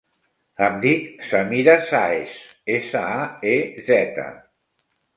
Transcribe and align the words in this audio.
Em 0.67 0.79
dic 0.85 1.11
Samira 1.33 1.77
Saez: 1.91 2.35
essa, 2.79 3.05
a, 3.23 3.31
e, 3.55 3.57
zeta. 3.95 4.31